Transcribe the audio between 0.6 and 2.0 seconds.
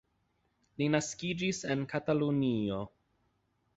Li naskiĝis en